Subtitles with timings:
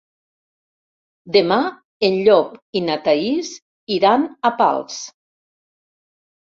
[1.35, 1.57] Demà
[2.09, 3.53] en Llop i na Thaís
[4.01, 5.01] iran a Pals.